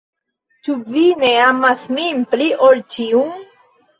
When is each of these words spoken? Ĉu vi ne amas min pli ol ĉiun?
Ĉu 0.67 0.77
vi 0.93 1.03
ne 1.23 1.29
amas 1.41 1.85
min 1.97 2.25
pli 2.31 2.47
ol 2.69 2.81
ĉiun? 2.95 3.47